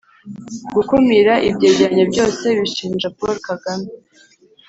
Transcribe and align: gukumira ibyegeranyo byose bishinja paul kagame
gukumira 0.75 1.33
ibyegeranyo 1.49 2.03
byose 2.11 2.45
bishinja 2.59 3.07
paul 3.17 3.37
kagame 3.47 3.89